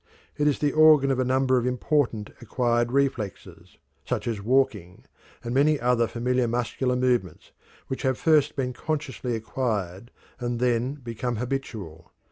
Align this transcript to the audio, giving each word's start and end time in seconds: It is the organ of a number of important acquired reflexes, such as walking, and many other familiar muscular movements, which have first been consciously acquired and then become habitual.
It 0.35 0.47
is 0.47 0.57
the 0.57 0.71
organ 0.71 1.11
of 1.11 1.19
a 1.19 1.23
number 1.23 1.59
of 1.59 1.67
important 1.67 2.31
acquired 2.41 2.91
reflexes, 2.91 3.77
such 4.03 4.27
as 4.27 4.41
walking, 4.41 5.05
and 5.43 5.53
many 5.53 5.79
other 5.79 6.07
familiar 6.07 6.47
muscular 6.47 6.95
movements, 6.95 7.51
which 7.85 8.01
have 8.01 8.17
first 8.17 8.55
been 8.55 8.73
consciously 8.73 9.35
acquired 9.35 10.09
and 10.39 10.59
then 10.59 10.95
become 10.95 11.35
habitual. 11.35 12.11